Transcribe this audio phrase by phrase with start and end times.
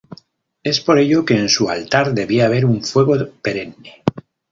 [0.63, 3.13] Es por ello que en su altar debía haber un fuego
[3.43, 4.03] perenne.